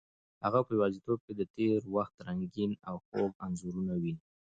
[0.45, 4.21] هغه په یوازیتوب کې د تېر وخت رنګین او خوږ انځورونه ویني.